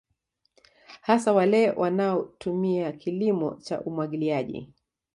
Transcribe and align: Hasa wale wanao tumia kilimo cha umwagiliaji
Hasa 1.01 1.33
wale 1.33 1.71
wanao 1.71 2.23
tumia 2.39 2.91
kilimo 2.91 3.55
cha 3.55 3.81
umwagiliaji 3.81 4.73